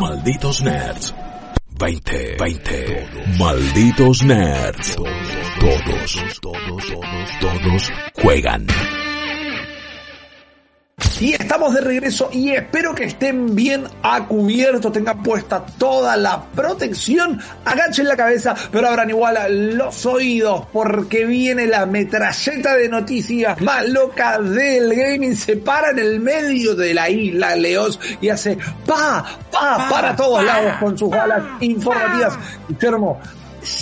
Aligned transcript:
Malditos 0.00 0.62
Nerds. 0.62 1.14
20, 1.78 2.36
20. 2.38 3.08
Malditos 3.38 4.22
Nerds. 4.22 4.96
Todos, 4.96 6.40
todos, 6.40 6.86
todos, 6.86 7.40
todos 7.40 7.92
juegan. 8.22 8.66
Y 11.20 11.32
estamos 11.32 11.72
de 11.72 11.80
regreso 11.80 12.28
y 12.32 12.50
espero 12.50 12.94
que 12.94 13.04
estén 13.04 13.54
bien 13.54 13.84
a 14.02 14.24
cubierto, 14.26 14.92
tengan 14.92 15.22
puesta 15.22 15.64
toda 15.78 16.14
la 16.16 16.42
protección, 16.44 17.40
agachen 17.64 18.06
la 18.06 18.16
cabeza, 18.16 18.54
pero 18.70 18.88
abran 18.88 19.08
igual 19.08 19.76
los 19.76 20.04
oídos 20.04 20.66
porque 20.72 21.24
viene 21.24 21.66
la 21.66 21.86
metralleta 21.86 22.76
de 22.76 22.88
noticias 22.90 23.60
más 23.62 23.88
loca 23.88 24.38
del 24.38 24.94
gaming, 24.94 25.36
se 25.36 25.56
para 25.56 25.90
en 25.90 25.98
el 25.98 26.20
medio 26.20 26.74
de 26.74 26.92
la 26.92 27.08
isla 27.08 27.56
Leos 27.56 27.98
y 28.20 28.28
hace 28.28 28.58
pa, 28.86 29.24
pa, 29.50 29.88
para 29.90 30.14
todos 30.14 30.44
lados 30.44 30.74
con 30.80 30.98
sus 30.98 31.08
balas 31.08 31.42
informativas. 31.60 32.38
Guillermo, 32.68 33.20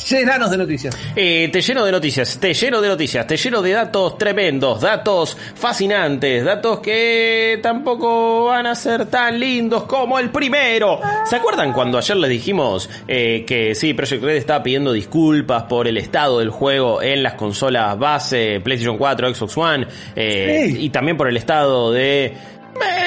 llenanos 0.08 0.50
de 0.50 0.56
noticias. 0.58 0.96
Eh, 1.16 1.48
te 1.52 1.60
lleno 1.60 1.84
de 1.84 1.92
noticias, 1.92 2.38
te 2.38 2.54
lleno 2.54 2.80
de 2.80 2.88
noticias, 2.88 3.26
te 3.26 3.36
lleno 3.36 3.62
de 3.62 3.70
datos 3.72 4.18
tremendos, 4.18 4.80
datos 4.80 5.36
fascinantes, 5.54 6.44
datos 6.44 6.80
que 6.80 7.58
tampoco 7.62 8.46
van 8.46 8.66
a 8.66 8.74
ser 8.74 9.06
tan 9.06 9.38
lindos 9.38 9.84
como 9.84 10.18
el 10.18 10.30
primero. 10.30 11.00
¿Se 11.26 11.36
acuerdan 11.36 11.72
cuando 11.72 11.98
ayer 11.98 12.16
les 12.16 12.30
dijimos 12.30 12.88
eh, 13.08 13.44
que 13.46 13.74
sí, 13.74 13.94
Project 13.94 14.22
Red 14.22 14.36
estaba 14.36 14.62
pidiendo 14.62 14.92
disculpas 14.92 15.64
por 15.64 15.86
el 15.88 15.96
estado 15.98 16.38
del 16.38 16.50
juego 16.50 17.02
en 17.02 17.22
las 17.22 17.34
consolas 17.34 17.98
base, 17.98 18.60
PlayStation 18.62 18.96
4, 18.98 19.34
Xbox 19.34 19.56
One, 19.56 19.86
eh, 20.16 20.66
Sí. 20.68 20.84
y 20.84 20.90
también 20.90 21.16
por 21.16 21.28
el 21.28 21.36
estado 21.36 21.92
de 21.92 22.34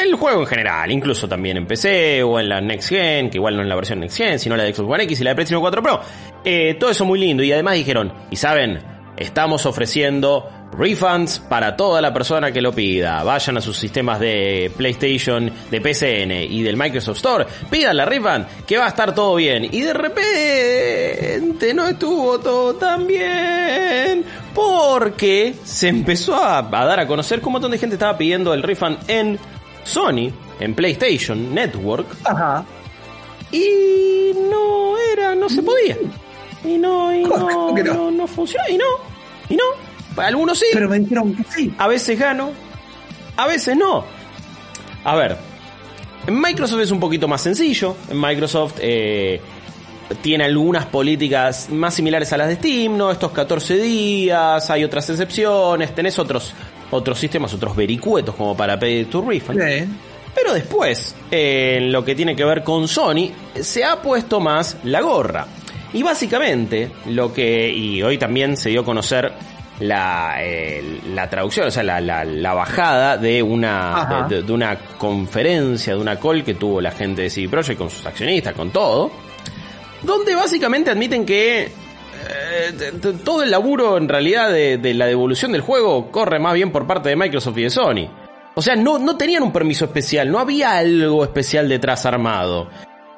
el 0.03 0.15
juego 0.15 0.41
en 0.41 0.47
general, 0.47 0.91
incluso 0.91 1.27
también 1.27 1.57
en 1.57 1.67
PC 1.67 2.23
o 2.23 2.39
en 2.39 2.49
la 2.49 2.61
Next 2.61 2.89
Gen, 2.89 3.29
que 3.29 3.37
igual 3.37 3.55
no 3.55 3.61
es 3.61 3.67
la 3.67 3.75
versión 3.75 3.99
Next 3.99 4.17
Gen, 4.17 4.39
sino 4.39 4.55
la 4.55 4.63
de 4.63 4.73
Xbox 4.73 4.93
One 4.93 5.03
X 5.03 5.21
y 5.21 5.23
la 5.23 5.31
de 5.31 5.35
PlayStation 5.35 5.61
4 5.61 5.83
Pro. 5.83 6.01
Eh, 6.43 6.75
todo 6.79 6.89
eso 6.89 7.05
muy 7.05 7.19
lindo 7.19 7.43
y 7.43 7.51
además 7.51 7.75
dijeron, 7.75 8.13
y 8.31 8.35
saben, 8.35 8.79
estamos 9.17 9.65
ofreciendo 9.65 10.49
refunds 10.71 11.39
para 11.39 11.75
toda 11.75 12.01
la 12.01 12.13
persona 12.13 12.51
que 12.51 12.61
lo 12.61 12.71
pida. 12.71 13.23
Vayan 13.23 13.57
a 13.57 13.61
sus 13.61 13.77
sistemas 13.77 14.19
de 14.19 14.71
PlayStation, 14.75 15.51
de 15.71 15.81
PCN 15.81 16.31
y 16.51 16.61
del 16.61 16.77
Microsoft 16.77 17.17
Store, 17.17 17.45
pidan 17.69 17.97
la 17.97 18.05
refund, 18.05 18.45
que 18.65 18.77
va 18.77 18.85
a 18.85 18.89
estar 18.89 19.13
todo 19.13 19.35
bien. 19.35 19.65
Y 19.71 19.81
de 19.81 19.93
repente 19.93 21.73
no 21.73 21.87
estuvo 21.87 22.39
todo 22.39 22.75
tan 22.75 23.07
bien. 23.07 24.23
Porque 24.53 25.53
se 25.63 25.87
empezó 25.87 26.35
a, 26.35 26.59
a 26.59 26.85
dar 26.85 26.99
a 26.99 27.07
conocer 27.07 27.39
que 27.39 27.45
un 27.45 27.53
montón 27.53 27.71
de 27.71 27.77
gente 27.77 27.95
estaba 27.95 28.17
pidiendo 28.17 28.53
el 28.53 28.63
refund 28.63 28.97
en 29.07 29.39
Sony, 29.87 30.31
en 30.59 30.73
PlayStation 30.75 31.53
Network, 31.53 32.07
Ajá. 32.25 32.65
y 33.51 34.31
no 34.49 34.97
era, 35.13 35.35
no 35.35 35.49
se 35.49 35.61
podía. 35.63 35.97
Y 36.65 36.77
no, 36.77 37.15
y 37.15 37.23
¿Cómo- 37.23 37.49
no, 37.49 37.71
no? 37.73 37.93
no, 37.93 38.11
no 38.11 38.27
funcionó, 38.27 38.63
y 38.69 38.77
no, 38.77 38.85
y 39.49 39.55
no. 39.55 39.63
Algunos 40.21 40.57
sí, 40.59 40.65
Pero 40.73 40.89
me 40.89 40.99
dijeron 40.99 41.35
que 41.35 41.43
sí. 41.43 41.73
a 41.77 41.87
veces 41.87 42.19
gano, 42.19 42.51
a 43.37 43.47
veces 43.47 43.77
no. 43.77 44.03
A 45.03 45.15
ver, 45.15 45.37
en 46.25 46.41
Microsoft 46.41 46.81
es 46.81 46.91
un 46.91 46.99
poquito 46.99 47.27
más 47.27 47.41
sencillo. 47.41 47.95
En 48.09 48.19
Microsoft 48.19 48.73
eh, 48.79 49.39
tiene 50.21 50.43
algunas 50.45 50.85
políticas 50.87 51.69
más 51.69 51.93
similares 51.93 52.33
a 52.33 52.37
las 52.37 52.47
de 52.47 52.55
Steam, 52.55 52.97
¿no? 52.97 53.11
Estos 53.11 53.31
14 53.31 53.77
días, 53.77 54.69
hay 54.71 54.83
otras 54.83 55.07
excepciones, 55.11 55.93
tenés 55.93 56.17
otros, 56.17 56.53
otros 56.91 57.19
sistemas, 57.19 57.53
otros 57.53 57.75
vericuetos 57.75 58.35
como 58.35 58.55
para 58.55 58.77
pedir 58.79 59.09
tu 59.09 59.21
refund. 59.21 59.61
Sí. 59.61 59.85
Pero 60.35 60.53
después, 60.53 61.15
eh, 61.31 61.77
en 61.77 61.91
lo 61.91 62.05
que 62.05 62.13
tiene 62.15 62.35
que 62.35 62.45
ver 62.45 62.63
con 62.63 62.87
Sony, 62.87 63.29
se 63.59 63.83
ha 63.83 64.01
puesto 64.01 64.39
más 64.39 64.77
la 64.83 65.01
gorra. 65.01 65.47
Y 65.93 66.03
básicamente, 66.03 66.91
lo 67.07 67.33
que. 67.33 67.69
Y 67.69 68.03
hoy 68.03 68.17
también 68.17 68.55
se 68.57 68.69
dio 68.69 68.81
a 68.81 68.85
conocer 68.85 69.31
la, 69.79 70.35
eh, 70.39 70.99
la 71.13 71.29
traducción, 71.29 71.67
o 71.67 71.71
sea, 71.71 71.81
la, 71.83 71.99
la- 72.01 72.25
la 72.25 72.53
bajada 72.53 73.17
de 73.17 73.41
una, 73.41 74.27
de 74.29 74.51
una 74.51 74.75
conferencia, 74.97 75.93
de 75.95 75.99
una 76.01 76.19
call 76.19 76.43
que 76.43 76.53
tuvo 76.55 76.81
la 76.81 76.91
gente 76.91 77.23
de 77.23 77.29
CD 77.29 77.47
Projekt 77.49 77.77
con 77.79 77.89
sus 77.89 78.05
accionistas, 78.05 78.53
con 78.53 78.69
todo. 78.71 79.11
Donde 80.03 80.35
básicamente 80.35 80.91
admiten 80.91 81.25
que. 81.25 81.71
Eh, 82.57 83.13
todo 83.23 83.43
el 83.43 83.51
laburo 83.51 83.97
en 83.97 84.07
realidad 84.09 84.51
de, 84.51 84.77
de 84.77 84.93
la 84.93 85.05
devolución 85.05 85.51
del 85.51 85.61
juego 85.61 86.11
corre 86.11 86.39
más 86.39 86.53
bien 86.53 86.71
por 86.71 86.85
parte 86.87 87.09
de 87.09 87.15
Microsoft 87.15 87.57
y 87.57 87.63
de 87.63 87.69
Sony. 87.69 88.09
O 88.55 88.61
sea, 88.61 88.75
no, 88.75 88.97
no 88.97 89.15
tenían 89.17 89.43
un 89.43 89.51
permiso 89.53 89.85
especial, 89.85 90.31
no 90.31 90.39
había 90.39 90.77
algo 90.77 91.23
especial 91.23 91.69
detrás 91.69 92.05
armado. 92.05 92.69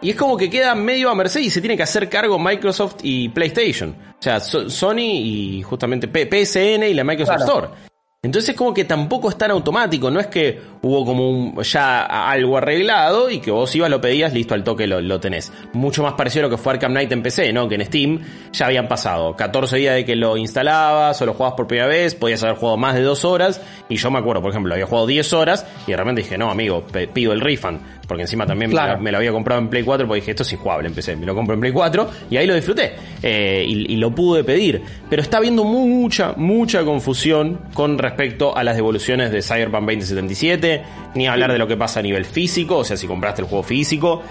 Y 0.02 0.12
es 0.12 0.16
como 0.16 0.38
que 0.38 0.50
queda 0.50 0.76
medio 0.76 1.10
a 1.10 1.16
merced 1.16 1.42
y 1.42 1.50
se 1.50 1.60
tiene 1.62 1.76
que 1.76 1.84
hacer 1.84 2.08
cargo 2.10 2.40
Microsoft 2.40 2.98
y 3.04 3.30
PlayStation. 3.30 3.96
O 4.20 4.22
sea, 4.22 4.40
So- 4.40 4.70
Sony 4.70 5.00
y 5.02 5.62
justamente 5.64 6.08
PSN 6.08 6.84
y 6.90 6.94
la 6.94 7.04
Microsoft 7.04 7.38
Claro. 7.38 7.52
Store. 7.52 7.89
Entonces 8.22 8.54
como 8.54 8.74
que 8.74 8.84
tampoco 8.84 9.30
es 9.30 9.38
tan 9.38 9.50
automático, 9.52 10.12
no 10.12 10.20
es 10.20 10.28
que 10.28 10.60
hubo 10.82 11.06
como 11.06 11.30
un, 11.30 11.64
ya 11.64 12.02
algo 12.04 12.58
arreglado 12.58 13.30
y 13.30 13.40
que 13.40 13.50
vos 13.50 13.74
ibas, 13.74 13.90
lo 13.90 14.02
pedías, 14.02 14.34
listo, 14.34 14.54
al 14.54 14.62
toque 14.62 14.88
lo, 14.88 15.20
tenés. 15.22 15.54
Mucho 15.72 16.04
más 16.04 16.16
parecido 16.16 16.44
a 16.46 16.50
lo 16.50 16.58
que 16.58 16.62
fue 16.62 16.74
Arkham 16.74 16.92
Knight 16.92 17.14
en 17.14 17.24
PC, 17.24 17.54
¿no? 17.54 17.70
Que 17.70 17.76
en 17.76 17.86
Steam 17.86 18.20
ya 18.52 18.66
habían 18.66 18.90
pasado 18.90 19.38
14 19.38 19.78
días 19.78 19.96
de 19.96 20.04
que 20.04 20.18
lo 20.18 20.36
instalabas 20.36 21.22
o 21.22 21.26
lo 21.26 21.34
jugabas 21.34 21.56
por 21.56 21.68
primera 21.68 21.88
vez, 21.88 22.14
podías 22.14 22.44
haber 22.44 22.58
jugado 22.58 22.76
más 22.76 22.96
de 22.96 23.04
dos 23.04 23.24
horas 23.24 23.62
y 23.88 23.96
yo 23.96 24.12
me 24.12 24.20
acuerdo, 24.20 24.42
por 24.42 24.52
ejemplo, 24.52 24.74
había 24.74 24.86
jugado 24.86 25.08
10 25.08 25.32
horas 25.32 25.66
y 25.88 25.92
de 25.92 25.96
repente 25.96 26.22
dije, 26.22 26.38
no, 26.38 26.52
amigo, 26.52 26.86
pido 27.14 27.32
el 27.32 27.40
refund, 27.40 27.80
porque 28.10 28.24
encima 28.24 28.48
también 28.48 28.72
me 29.00 29.12
lo 29.12 29.18
había 29.20 29.32
comprado 29.32 29.62
en 29.62 29.70
Play 29.70 29.84
4 29.84 30.08
porque 30.08 30.22
dije, 30.22 30.32
esto 30.32 30.42
es 30.42 30.52
injugable 30.52 30.88
en 30.88 30.96
PC, 30.96 31.16
me 31.16 31.28
lo 31.28 31.36
compro 31.36 31.54
en 31.54 31.60
Play 31.60 31.72
4 31.72 32.10
y 32.32 32.38
ahí 32.38 32.48
lo 32.48 32.56
disfruté 32.56 32.96
eh, 33.22 33.64
y, 33.66 33.94
y 33.94 33.98
lo 33.98 34.14
pude 34.16 34.44
pedir. 34.44 34.82
Pero 35.08 35.22
está 35.22 35.38
habiendo 35.38 35.64
mucha, 35.64 36.34
mucha 36.36 36.84
confusión 36.84 37.60
con 37.76 38.00
respecto 38.00 38.58
a 38.58 38.64
las 38.64 38.76
devoluciones 38.76 39.32
de 39.32 39.44
Cyberpunk 39.44 39.84
2077, 39.84 40.82
ni 41.14 41.28
hablar 41.28 41.52
de 41.52 41.60
lo 41.60 41.68
que 41.68 41.78
pasa 41.78 42.00
a 42.00 42.04
nivel 42.04 42.26
físico, 42.26 42.78
o 42.78 42.84
sea, 42.84 42.98
si 42.98 43.06
compraste 43.06 43.44
el 43.44 43.48
juego 43.48 43.64
físico. 43.64 44.24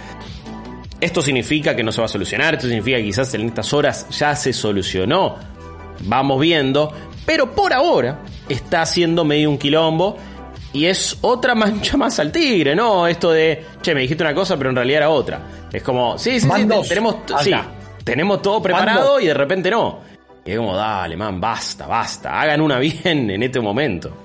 Esto 1.00 1.22
significa 1.22 1.76
que 1.76 1.84
no 1.84 1.92
se 1.92 2.00
va 2.00 2.06
a 2.06 2.08
solucionar, 2.08 2.54
esto 2.54 2.66
significa 2.66 2.96
que 2.96 3.04
quizás 3.04 3.32
en 3.34 3.46
estas 3.46 3.72
horas 3.72 4.08
ya 4.10 4.34
se 4.34 4.52
solucionó. 4.52 5.36
Vamos 6.00 6.40
viendo, 6.40 6.92
pero 7.24 7.52
por 7.52 7.72
ahora 7.72 8.18
está 8.48 8.82
haciendo 8.82 9.24
medio 9.24 9.50
un 9.50 9.58
quilombo 9.58 10.16
y 10.72 10.86
es 10.86 11.18
otra 11.22 11.54
mancha 11.56 11.96
más 11.96 12.18
al 12.18 12.32
tigre, 12.32 12.74
¿no? 12.74 13.06
Esto 13.06 13.30
de, 13.30 13.64
che, 13.82 13.94
me 13.94 14.02
dijiste 14.02 14.22
una 14.22 14.34
cosa, 14.34 14.56
pero 14.56 14.70
en 14.70 14.76
realidad 14.76 14.98
era 14.98 15.10
otra. 15.10 15.40
Es 15.72 15.82
como, 15.82 16.18
sí, 16.18 16.40
sí, 16.40 16.48
sí, 16.48 16.66
tenemos, 16.88 17.16
sí, 17.42 17.52
tenemos 18.04 18.42
todo 18.42 18.62
preparado 18.62 19.20
y 19.20 19.26
de 19.26 19.34
repente 19.34 19.70
no. 19.70 20.00
Y 20.44 20.52
es 20.52 20.56
como, 20.56 20.76
dale, 20.76 21.16
man, 21.16 21.40
basta, 21.40 21.86
basta, 21.86 22.40
hagan 22.40 22.60
una 22.60 22.78
bien 22.80 23.30
en 23.30 23.42
este 23.42 23.60
momento. 23.60 24.16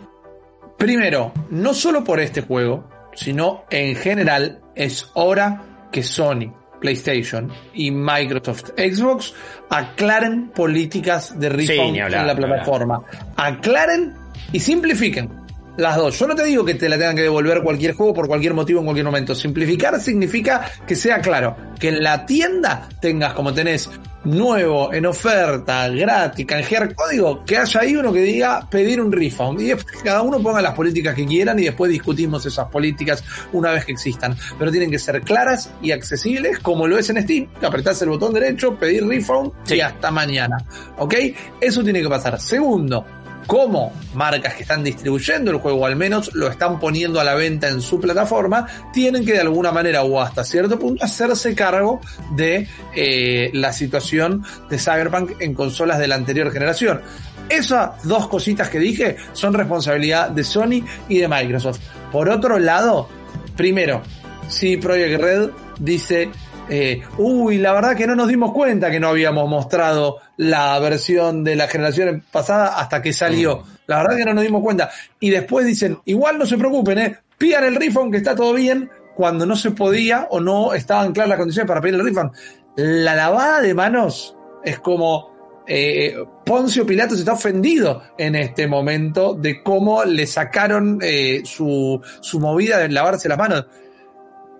Primero, 0.78 1.32
no 1.50 1.74
solo 1.74 2.04
por 2.04 2.20
este 2.20 2.42
juego, 2.42 2.90
sino 3.14 3.66
en 3.70 3.96
general 3.96 4.62
es 4.76 5.10
hora 5.14 5.88
que 5.92 6.04
Sony, 6.04 6.52
PlayStation 6.82 7.52
y 7.74 7.92
Microsoft 7.92 8.72
Xbox 8.76 9.34
aclaren 9.70 10.50
políticas 10.50 11.40
de 11.40 11.50
refund 11.50 12.00
hablar, 12.00 12.22
en 12.22 12.28
la 12.28 12.36
plataforma. 12.36 13.02
Aclaren 13.38 14.14
y 14.52 14.60
simplifiquen. 14.60 15.43
Las 15.78 15.98
dos. 15.98 16.20
Yo 16.20 16.28
no 16.28 16.36
te 16.36 16.44
digo 16.44 16.64
que 16.64 16.76
te 16.76 16.88
la 16.88 16.98
tengan 16.98 17.16
que 17.16 17.24
devolver 17.24 17.64
cualquier 17.64 17.96
juego 17.96 18.14
por 18.14 18.28
cualquier 18.28 18.54
motivo 18.54 18.80
en 18.80 18.86
cualquier 18.86 19.06
momento. 19.06 19.34
Simplificar 19.34 20.00
significa 20.00 20.70
que 20.86 20.96
sea 20.96 21.20
claro, 21.20 21.56
que 21.80 21.90
en 21.90 22.04
la 22.04 22.26
tienda 22.28 22.88
tengas 23.02 23.34
como 23.34 23.54
tenés 23.54 23.90
nuevo, 24.24 24.94
en 24.94 25.06
oferta, 25.06 25.90
gratis, 25.90 26.46
canjear 26.46 26.94
código, 26.96 27.44
que 27.44 27.58
haya 27.58 27.82
ahí 27.82 27.96
uno 27.96 28.14
que 28.14 28.22
diga 28.22 28.68
pedir 28.70 29.02
un 29.02 29.12
refund. 29.12 29.60
Y 29.62 29.66
después 29.70 29.98
que 29.98 30.04
cada 30.04 30.22
uno 30.22 30.40
ponga 30.42 30.62
las 30.62 30.74
políticas 30.76 31.16
que 31.16 31.26
quieran 31.26 31.58
y 31.60 31.64
después 31.64 31.92
discutimos 31.92 32.46
esas 32.46 32.68
políticas 32.68 33.24
una 33.52 33.72
vez 33.72 33.84
que 33.84 33.94
existan. 33.94 34.36
Pero 34.60 34.72
tienen 34.72 34.92
que 34.92 35.00
ser 35.00 35.22
claras 35.22 35.72
y 35.82 35.92
accesibles 35.92 36.60
como 36.60 36.88
lo 36.88 36.98
es 37.00 37.10
en 37.10 37.22
Steam, 37.24 37.48
que 37.60 37.66
apretás 37.66 38.02
el 38.04 38.10
botón 38.10 38.34
derecho, 38.34 38.78
pedir 38.78 39.06
refund 39.08 39.52
Sí. 39.64 39.76
y 39.76 39.82
hasta 39.82 40.12
mañana. 40.12 40.58
¿Ok? 41.00 41.16
Eso 41.60 41.84
tiene 41.84 42.02
que 42.02 42.08
pasar. 42.10 42.40
Segundo, 42.40 43.06
cómo 43.46 43.94
marcas 44.14 44.56
que 44.56 44.64
están 44.64 44.84
distribuyendo 44.84 45.52
el 45.52 45.58
juego, 45.58 45.86
al 45.86 45.96
menos 45.96 46.34
lo 46.34 46.48
están 46.48 46.80
poniendo 46.80 47.20
a 47.20 47.24
la 47.24 47.36
venta 47.36 47.70
en 47.70 47.82
su 47.82 48.00
plataforma, 48.00 48.68
tienen 48.92 49.26
que 49.26 49.34
de 49.34 49.42
alguna 49.42 49.72
manera 49.72 50.04
o 50.04 50.20
hasta 50.22 50.44
cierto 50.44 50.80
punto 50.80 51.04
hacerse 51.04 51.56
cargo 51.56 52.02
de 52.36 52.68
eh, 52.96 53.50
la 53.54 53.74
situación 53.74 54.44
de 54.70 54.78
Cyberpunk 54.78 55.42
en 55.42 55.54
consolas 55.54 56.00
de 56.00 56.08
la 56.08 56.16
anterior 56.16 56.52
generación. 56.52 57.02
Esas 57.50 58.04
dos 58.04 58.28
cositas 58.28 58.70
que 58.70 58.80
dije 58.80 59.18
son 59.34 59.54
responsabilidad 59.54 60.30
de 60.30 60.44
Sony 60.44 60.84
y 61.10 61.20
de 61.20 61.28
Microsoft. 61.28 61.80
Por 62.12 62.30
otro 62.30 62.58
lado, 62.58 63.10
primero, 63.56 64.02
si 64.48 64.78
Project 64.78 65.22
Red 65.22 65.50
dice 65.80 66.30
eh, 66.70 67.02
uy, 67.18 67.58
la 67.58 67.74
verdad 67.74 67.96
que 67.96 68.08
no 68.08 68.16
nos 68.16 68.28
dimos 68.28 68.54
cuenta 68.54 68.90
que 68.90 69.00
no 69.00 69.10
habíamos 69.10 69.50
mostrado 69.50 70.18
la 70.38 70.80
versión 70.80 71.44
de 71.44 71.56
la 71.56 71.68
generación 71.68 72.24
pasada 72.32 72.80
hasta 72.80 73.02
que 73.02 73.14
salió. 73.14 73.64
La 73.88 73.98
verdad 73.98 74.18
que 74.18 74.26
no 74.26 74.34
nos 74.34 74.44
dimos 74.44 74.62
cuenta. 74.62 74.90
Y 75.20 75.30
después 75.30 75.66
dicen, 75.66 76.00
igual 76.06 76.38
no 76.38 76.46
se 76.46 76.58
preocupen, 76.58 77.00
eh, 77.00 77.18
pidan 77.38 77.66
el 77.66 77.76
refund 77.76 78.12
que 78.12 78.18
está 78.18 78.36
todo 78.36 78.54
bien, 78.54 78.90
cuando 79.16 79.46
no 79.46 79.56
se 79.56 79.72
podía 79.72 80.28
o 80.32 80.40
no 80.40 80.74
estaban 80.74 81.12
claras 81.14 81.30
las 81.30 81.40
condiciones 81.40 81.68
para 81.68 81.82
pedir 81.82 81.96
el 81.96 82.06
refund. 82.06 82.32
La 82.76 83.16
lavada 83.16 83.62
de 83.62 83.74
manos 83.74 84.36
es 84.64 84.80
como 84.80 85.34
eh, 85.68 86.16
Poncio 86.46 86.86
Pilatos 86.86 87.20
está 87.20 87.34
ofendido 87.34 88.04
en 88.18 88.36
este 88.36 88.68
momento 88.68 89.34
de 89.34 89.62
cómo 89.64 90.04
le 90.04 90.28
sacaron 90.28 91.00
eh, 91.02 91.42
su, 91.46 92.02
su 92.22 92.40
movida 92.40 92.80
de 92.80 92.90
lavarse 92.90 93.30
las 93.30 93.38
manos. 93.38 93.66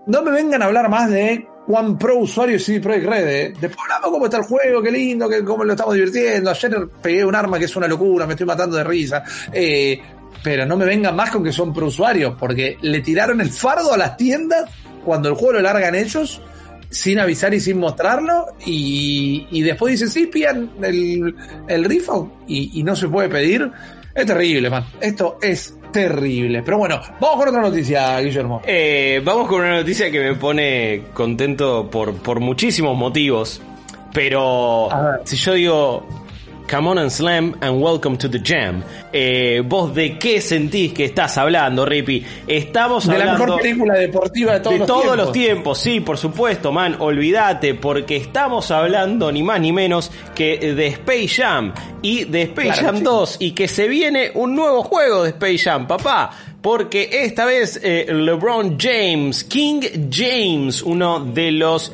No 0.06 0.22
me 0.22 0.32
vengan 0.32 0.62
a 0.62 0.66
hablar 0.66 0.90
más 0.90 1.10
de 1.10 1.48
Juan 1.66 1.98
Pro 1.98 2.20
usuario 2.20 2.58
y 2.58 2.60
CD 2.60 2.82
Projekt 2.82 3.08
Red. 3.08 3.28
¿eh? 3.28 3.54
Después 3.60 3.78
hablamos 3.84 4.12
cómo 4.12 4.26
está 4.26 4.38
el 4.38 4.44
juego, 4.44 4.82
qué 4.82 4.92
lindo, 4.92 5.30
que 5.30 5.44
cómo 5.44 5.64
lo 5.64 5.74
estamos 5.74 5.96
divirtiendo. 5.96 6.50
Ayer 6.50 6.90
pegué 7.02 7.24
un 7.24 7.36
arma 7.36 7.58
que 7.58 7.66
es 7.66 7.76
una 7.76 7.88
locura, 7.88 8.26
me 8.26 8.34
estoy 8.34 8.46
matando 8.46 8.76
de 8.76 8.84
risa. 8.84 9.24
Eh, 9.52 10.02
pero 10.44 10.66
no 10.66 10.76
me 10.76 10.86
vengan 10.86 11.16
más 11.16 11.32
con 11.32 11.44
que 11.44 11.54
son 11.54 11.74
pro 11.74 11.88
usuarios, 11.88 12.36
porque 12.38 12.78
le 12.82 13.00
tiraron 13.00 13.40
el 13.40 13.50
fardo 13.50 13.94
a 13.94 13.98
las 13.98 14.18
tiendas 14.18 14.70
cuando 15.06 15.30
el 15.30 15.36
juego 15.36 15.54
lo 15.54 15.62
largan 15.62 15.96
ellos, 15.96 16.42
sin 16.90 17.20
avisar 17.20 17.54
y 17.54 17.62
sin 17.62 17.80
mostrarlo, 17.80 18.48
y, 18.66 19.48
y 19.52 19.62
después 19.62 19.94
dicen, 19.94 20.10
sí, 20.10 20.28
pidan 20.28 20.70
el, 20.82 21.34
el 21.70 22.04
y 22.48 22.84
no 22.84 22.96
se 22.96 23.08
puede 23.08 23.30
pedir. 23.30 23.72
Es 24.16 24.26
terrible, 24.26 24.70
man. 24.70 24.86
Esto 25.02 25.38
es 25.42 25.76
terrible. 25.92 26.62
Pero 26.64 26.78
bueno, 26.78 27.00
vamos 27.20 27.38
con 27.38 27.48
otra 27.50 27.62
noticia, 27.62 28.20
Guillermo. 28.20 28.62
Eh, 28.66 29.22
vamos 29.24 29.48
con 29.48 29.62
una 29.62 29.78
noticia 29.78 30.12
que 30.12 30.20
me 30.20 30.36
pone 30.36 31.04
contento 31.14 31.90
por, 31.90 32.14
por 32.16 32.40
muchísimos 32.40 32.98
motivos. 32.98 33.62
Pero 34.14 34.90
si 35.24 35.36
yo 35.38 35.54
digo, 35.54 36.23
come 36.68 36.88
on 36.90 36.98
and 36.98 37.12
slam 37.12 37.56
and 37.62 37.82
welcome 37.82 38.18
to 38.18 38.28
the 38.30 38.40
jam, 38.40 38.84
eh, 39.12 39.62
vos 39.66 39.94
de 39.94 40.18
qué 40.18 40.42
sentís 40.42 40.94
que 40.94 41.06
estás 41.06 41.38
hablando, 41.38 41.86
Rippy? 41.86 42.26
Estamos 42.48 43.06
De 43.08 43.18
la 43.18 43.20
hablando 43.34 43.46
mejor 43.46 43.62
película 43.62 43.94
deportiva 43.96 44.54
de 44.54 44.60
todos 44.62 44.74
de 44.74 44.80
los 44.80 44.88
todos 44.88 45.02
tiempos. 45.04 45.18
los 45.26 45.32
tiempos, 45.34 45.80
sí, 45.80 46.00
por 46.00 46.18
supuesto, 46.18 46.72
man, 46.72 46.96
olvídate, 47.00 47.74
porque 47.76 48.16
estamos 48.18 48.72
hablando 48.72 49.32
ni 49.32 49.44
más 49.44 49.60
ni 49.60 49.72
menos 49.72 50.12
que 50.36 50.58
de 50.74 50.88
Space 50.88 51.42
Jam 51.42 51.74
y 52.02 52.26
de 52.26 52.44
Space 52.44 52.68
Claro, 52.80 52.86
Jam 52.88 52.98
sí. 52.98 53.04
2 53.04 53.36
y 53.40 53.52
que 53.52 53.68
se 53.68 53.88
viene 53.88 54.32
un 54.34 54.56
nuevo 54.56 54.84
juego 54.84 55.24
de 55.24 55.30
Space 55.30 55.58
Jam, 55.60 55.88
papá. 55.88 56.32
Porque 56.62 57.10
esta 57.24 57.44
vez 57.44 57.78
eh, 57.84 58.06
LeBron 58.10 58.78
James, 58.80 59.44
King 59.44 59.82
James, 60.10 60.82
uno 60.82 61.20
de 61.20 61.52
los 61.52 61.92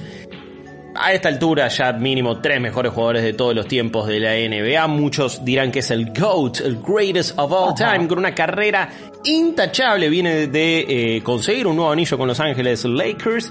a 0.99 1.13
esta 1.13 1.29
altura 1.29 1.69
ya 1.69 1.93
mínimo 1.93 2.39
tres 2.41 2.59
mejores 2.59 2.91
jugadores 2.91 3.23
de 3.23 3.33
todos 3.33 3.55
los 3.55 3.67
tiempos 3.67 4.07
de 4.07 4.19
la 4.19 4.33
NBA. 4.33 4.85
Muchos 4.87 5.43
dirán 5.45 5.71
que 5.71 5.79
es 5.79 5.91
el 5.91 6.11
GOAT, 6.11 6.59
el 6.59 6.81
greatest 6.81 7.39
of 7.39 7.51
all 7.51 7.73
time, 7.73 8.07
con 8.07 8.19
una 8.19 8.35
carrera 8.35 8.89
intachable. 9.23 10.09
Viene 10.09 10.47
de 10.47 10.79
eh, 11.17 11.23
conseguir 11.23 11.67
un 11.67 11.77
nuevo 11.77 11.91
anillo 11.91 12.17
con 12.17 12.27
Los 12.27 12.39
Ángeles 12.41 12.83
Lakers. 12.83 13.49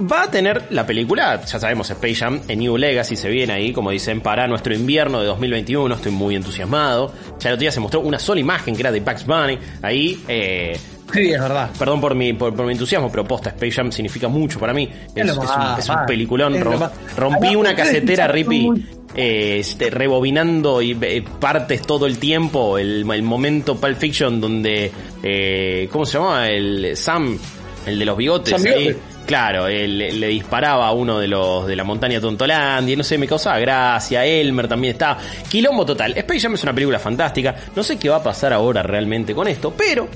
Va 0.00 0.22
a 0.22 0.30
tener 0.30 0.66
la 0.70 0.86
película, 0.86 1.42
ya 1.44 1.58
sabemos, 1.58 1.90
Space 1.90 2.14
Jam, 2.14 2.40
en 2.46 2.60
New 2.60 2.76
Legacy 2.76 3.16
se 3.16 3.28
viene 3.28 3.54
ahí, 3.54 3.72
como 3.72 3.90
dicen, 3.90 4.20
para 4.20 4.46
nuestro 4.46 4.72
invierno 4.72 5.20
de 5.20 5.26
2021. 5.26 5.92
Estoy 5.96 6.12
muy 6.12 6.36
entusiasmado. 6.36 7.12
Ya 7.40 7.48
el 7.48 7.54
otro 7.54 7.60
día 7.62 7.72
se 7.72 7.80
mostró 7.80 8.00
una 8.00 8.20
sola 8.20 8.38
imagen 8.38 8.76
que 8.76 8.82
era 8.82 8.92
de 8.92 9.00
Bugs 9.00 9.26
Bunny. 9.26 9.58
Ahí, 9.82 10.22
eh, 10.28 10.78
Sí, 11.12 11.30
es 11.32 11.40
verdad. 11.40 11.70
Perdón 11.78 12.00
por 12.00 12.14
mi, 12.14 12.32
por, 12.34 12.54
por 12.54 12.66
mi 12.66 12.72
entusiasmo, 12.72 13.10
pero 13.10 13.24
posta, 13.24 13.50
Space 13.50 13.72
Jam 13.72 13.90
significa 13.90 14.28
mucho 14.28 14.58
para 14.60 14.72
mí. 14.74 14.88
Es, 15.14 15.36
un, 15.36 15.44
es 15.78 15.88
peliculón. 16.06 16.54
Rom- 16.60 16.90
rompí 17.16 17.56
una 17.56 17.74
casetera, 17.76 18.28
Rippy, 18.28 18.68
eh, 19.14 19.56
este, 19.60 19.88
rebobinando 19.90 20.82
y 20.82 20.96
eh, 21.00 21.24
partes 21.40 21.82
todo 21.82 22.06
el 22.06 22.18
tiempo. 22.18 22.76
El, 22.78 23.10
el 23.10 23.22
momento 23.22 23.76
Pulp 23.76 23.96
Fiction 23.98 24.40
donde, 24.40 24.92
eh, 25.22 25.88
¿cómo 25.90 26.04
se 26.04 26.18
llamaba? 26.18 26.48
El 26.48 26.96
Sam, 26.96 27.38
el 27.86 27.98
de 27.98 28.04
los 28.04 28.16
bigotes. 28.16 28.64
Ahí. 28.64 28.94
Claro, 29.26 29.66
él, 29.66 29.98
le 29.98 30.26
disparaba 30.28 30.86
a 30.88 30.92
uno 30.92 31.18
de 31.18 31.28
los 31.28 31.66
de 31.66 31.76
la 31.76 31.84
montaña 31.84 32.18
Tontolandia, 32.18 32.96
no 32.96 33.02
sé, 33.04 33.18
me 33.18 33.26
causaba 33.26 33.58
gracia, 33.58 34.24
Elmer 34.24 34.66
también 34.68 34.92
estaba. 34.92 35.18
Quilombo 35.50 35.84
total. 35.84 36.12
Space 36.16 36.40
Jam 36.40 36.54
es 36.54 36.62
una 36.62 36.72
película 36.72 36.98
fantástica. 36.98 37.54
No 37.76 37.82
sé 37.82 37.98
qué 37.98 38.08
va 38.08 38.16
a 38.16 38.22
pasar 38.22 38.54
ahora 38.54 38.82
realmente 38.82 39.34
con 39.34 39.46
esto, 39.46 39.74
pero 39.76 40.08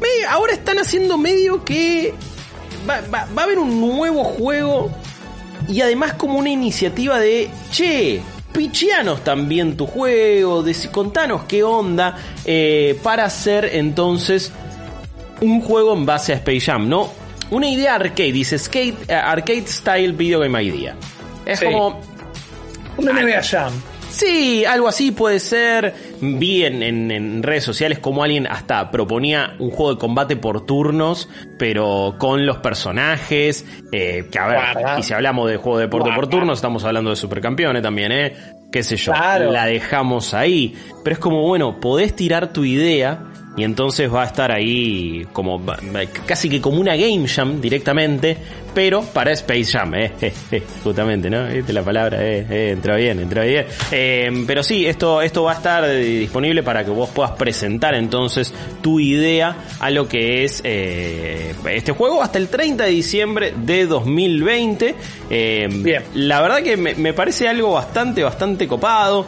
me- 0.00 0.26
ahora 0.28 0.52
están 0.54 0.78
haciendo 0.78 1.16
medio 1.18 1.64
que 1.64 2.14
va, 2.88 3.00
va- 3.12 3.28
va 3.36 3.42
a 3.42 3.44
haber 3.44 3.58
un 3.58 3.80
nuevo 3.80 4.24
juego 4.24 4.90
y 5.68 5.80
además 5.82 6.14
como 6.14 6.38
una 6.38 6.50
iniciativa 6.50 7.18
de, 7.20 7.50
che, 7.70 8.20
pichianos 8.52 9.22
también 9.22 9.76
tu 9.76 9.86
juego, 9.86 10.64
dec- 10.64 10.90
contanos 10.90 11.42
qué 11.46 11.62
onda 11.62 12.16
eh, 12.44 12.98
para 13.02 13.24
hacer 13.24 13.64
entonces 13.72 14.50
un 15.40 15.60
juego 15.60 15.94
en 15.94 16.04
base 16.06 16.32
a 16.32 16.36
Space 16.36 16.60
Jam, 16.60 16.88
¿no? 16.88 17.10
Una 17.50 17.68
idea 17.68 17.94
arcade, 17.96 18.32
dice 18.32 18.58
skate, 18.58 19.08
eh, 19.10 19.14
arcade 19.14 19.66
style 19.66 20.12
video 20.12 20.40
game 20.40 20.62
idea. 20.62 20.94
Es 21.46 21.58
Sí. 21.58 21.64
como, 21.66 22.00
Un 22.96 23.06
NBA 23.06 23.42
Jam. 23.42 23.72
Sí, 24.20 24.64
algo 24.66 24.86
así 24.88 25.12
puede 25.12 25.40
ser. 25.40 25.94
Vi 26.20 26.64
en, 26.64 26.82
en- 26.82 27.10
en 27.10 27.42
redes 27.42 27.64
sociales 27.64 27.98
como 27.98 28.22
alguien 28.22 28.46
hasta 28.46 28.90
proponía 28.90 29.54
un 29.58 29.70
juego 29.70 29.94
de 29.94 29.98
combate 29.98 30.36
por 30.36 30.66
turnos, 30.66 31.28
pero 31.58 32.16
con 32.18 32.44
los 32.44 32.58
personajes. 32.58 33.64
eh, 33.92 34.26
que 34.30 34.38
a 34.38 34.46
ver, 34.46 34.58
Guarda. 34.74 34.98
y 35.00 35.02
si 35.02 35.14
hablamos 35.14 35.48
de 35.50 35.56
juego 35.56 35.78
de 35.78 35.84
deporte 35.86 36.10
por 36.14 36.28
turnos, 36.28 36.58
estamos 36.58 36.84
hablando 36.84 37.10
de 37.10 37.16
supercampeones 37.16 37.82
también, 37.82 38.12
¿eh? 38.12 38.34
Qué 38.70 38.82
sé 38.82 38.96
yo, 38.96 39.12
Claro. 39.12 39.50
la 39.50 39.66
dejamos 39.66 40.32
ahí. 40.34 40.74
Pero 41.02 41.14
es 41.14 41.18
como, 41.18 41.42
bueno, 41.42 41.80
podés 41.80 42.14
tirar 42.14 42.52
tu 42.52 42.64
idea. 42.64 43.24
Y 43.56 43.64
entonces 43.64 44.12
va 44.12 44.22
a 44.22 44.26
estar 44.26 44.52
ahí 44.52 45.26
como 45.32 45.60
casi 46.24 46.48
que 46.48 46.60
como 46.60 46.80
una 46.80 46.94
game 46.96 47.26
jam 47.26 47.60
directamente, 47.60 48.36
pero 48.72 49.02
para 49.02 49.32
Space 49.32 49.64
Jam, 49.64 49.94
eh, 49.94 50.12
eh, 50.20 50.32
eh, 50.52 50.62
justamente, 50.84 51.28
¿no? 51.28 51.46
Viste 51.48 51.72
la 51.72 51.82
palabra, 51.82 52.18
eh, 52.22 52.46
eh, 52.48 52.70
entró 52.70 52.96
bien, 52.96 53.18
entró 53.18 53.42
bien. 53.42 53.66
Eh, 53.90 54.44
pero 54.46 54.62
sí, 54.62 54.86
esto, 54.86 55.20
esto 55.20 55.42
va 55.42 55.52
a 55.52 55.56
estar 55.56 55.90
disponible 55.90 56.62
para 56.62 56.84
que 56.84 56.90
vos 56.90 57.10
puedas 57.10 57.32
presentar 57.32 57.94
entonces 57.94 58.54
tu 58.82 59.00
idea 59.00 59.56
a 59.80 59.90
lo 59.90 60.06
que 60.08 60.44
es 60.44 60.60
eh, 60.64 61.54
este 61.70 61.92
juego 61.92 62.22
hasta 62.22 62.38
el 62.38 62.48
30 62.48 62.84
de 62.84 62.90
diciembre 62.90 63.54
de 63.56 63.86
2020. 63.86 64.94
Eh, 65.28 65.68
Bien. 65.70 66.04
La 66.14 66.40
verdad 66.40 66.62
que 66.62 66.76
me, 66.76 66.94
me 66.94 67.12
parece 67.12 67.48
algo 67.48 67.72
bastante, 67.72 68.22
bastante 68.22 68.68
copado. 68.68 69.26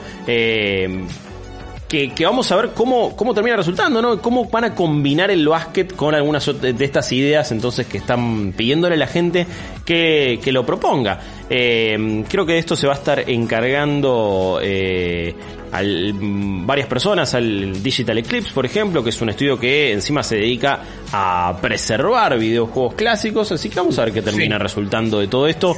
Que, 1.92 2.10
que 2.14 2.24
vamos 2.24 2.50
a 2.50 2.56
ver 2.56 2.70
cómo, 2.70 3.14
cómo 3.14 3.34
termina 3.34 3.54
resultando, 3.54 4.00
¿no? 4.00 4.18
Cómo 4.22 4.46
van 4.48 4.64
a 4.64 4.74
combinar 4.74 5.30
el 5.30 5.46
básquet 5.46 5.94
con 5.94 6.14
algunas 6.14 6.46
de 6.58 6.74
estas 6.86 7.12
ideas 7.12 7.52
entonces 7.52 7.86
que 7.86 7.98
están 7.98 8.54
pidiéndole 8.56 8.94
a 8.94 8.98
la 8.98 9.06
gente 9.06 9.46
que, 9.84 10.40
que 10.42 10.52
lo 10.52 10.64
proponga. 10.64 11.20
Eh, 11.50 12.24
creo 12.30 12.46
que 12.46 12.54
de 12.54 12.60
esto 12.60 12.76
se 12.76 12.86
va 12.86 12.94
a 12.94 12.96
estar 12.96 13.28
encargando 13.28 14.58
eh, 14.62 15.34
al- 15.70 16.14
mm, 16.14 16.66
varias 16.66 16.86
personas, 16.88 17.34
al 17.34 17.82
Digital 17.82 18.16
Eclipse, 18.16 18.52
por 18.54 18.64
ejemplo, 18.64 19.04
que 19.04 19.10
es 19.10 19.20
un 19.20 19.28
estudio 19.28 19.58
que 19.60 19.92
encima 19.92 20.22
se 20.22 20.36
dedica 20.36 20.78
a 21.12 21.58
preservar 21.60 22.38
videojuegos 22.38 22.94
clásicos, 22.94 23.52
así 23.52 23.68
que 23.68 23.76
vamos 23.76 23.98
a 23.98 24.04
ver 24.06 24.14
qué 24.14 24.22
termina 24.22 24.56
Sí. 24.56 24.62
resultando 24.62 25.18
de 25.20 25.26
todo 25.28 25.46
esto. 25.46 25.76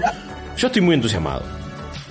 Yo 0.56 0.68
estoy 0.68 0.80
muy 0.80 0.94
entusiasmado. 0.94 1.63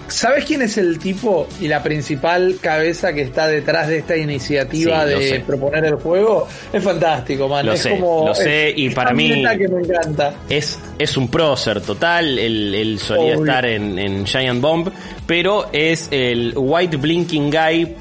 ¿Sabes 0.08 0.46
quién 0.46 0.62
es 0.62 0.78
el 0.78 1.00
tipo 1.00 1.48
y 1.60 1.68
la 1.68 1.82
principal 1.82 2.58
cabeza 2.62 3.14
que 3.14 3.22
está 3.22 3.48
detrás 3.48 3.88
de 3.88 3.98
esta 4.00 4.16
iniciativa 4.16 5.06
Sí, 5.08 5.14
de 5.26 5.40
proponer 5.40 5.86
el 5.86 5.96
juego? 5.96 6.48
Es 6.72 6.84
fantástico, 6.84 7.48
man. 7.48 7.66
Lo 7.66 7.74
es 7.74 7.82
sé, 7.82 7.90
como, 7.92 8.28
lo 8.28 8.36
sé, 8.36 8.70
es- 8.72 8.78
y 8.78 8.88
es 8.88 8.96
para 8.96 9.14
mí- 9.14 9.30
neta 9.30 9.58
que 9.58 9.68
me 9.68 9.82
encanta. 9.82 10.34
Es, 10.50 10.78
es 11.00 11.18
un 11.18 11.30
prócer 11.30 11.82
total, 11.82 12.38
él, 12.38 12.76
él 12.76 13.00
solía 13.00 13.34
Obvio. 13.38 13.46
estar 13.46 13.66
en, 13.66 13.98
en 13.98 14.26
Giant 14.26 14.62
Bomb, 14.62 14.90
pero 15.26 15.68
es 15.74 16.08
el 16.12 16.54
White 16.56 16.98
Blinking 16.98 17.50
Guy 17.50 17.96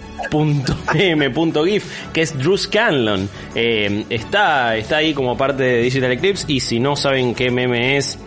.m.gif 0.94 1.84
que 2.12 2.22
es 2.22 2.38
Drew 2.38 2.56
Scanlon 2.56 3.28
Eh, 3.54 4.04
está, 4.08 4.76
está 4.76 4.98
ahí 4.98 5.14
como 5.14 5.36
parte 5.36 5.62
de 5.62 5.82
Digital 5.82 6.12
Eclipse 6.12 6.44
y 6.48 6.60
si 6.60 6.78
no 6.78 6.94
saben 6.96 7.34
qué 7.34 7.50
meme 7.50 7.96
es 7.96 8.18